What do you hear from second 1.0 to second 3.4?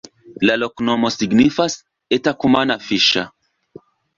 signifas: eta-kumana-fiŝa.